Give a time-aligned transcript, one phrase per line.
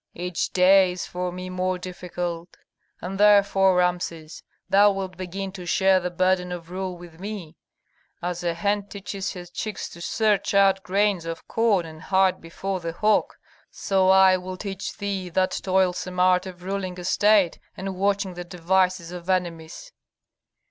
[0.15, 2.57] Each day is for me more difficult,
[3.01, 7.55] and therefore, Rameses, thou wilt begin to share the burden of rule with me.
[8.19, 12.79] As a hen teaches her chicks to search out grains of corn and hide before
[12.79, 13.37] the hawk,
[13.69, 18.43] so I will teach thee that toilsome art of ruling a state and watching the
[18.43, 19.91] devices of enemies.